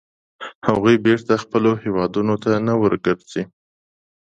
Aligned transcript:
هغوی 0.67 0.95
بېرته 1.05 1.33
خپلو 1.43 1.71
هیوادونو 1.83 2.35
ته 2.43 2.51
نه 2.67 2.73
ورګرځي. 2.81 3.43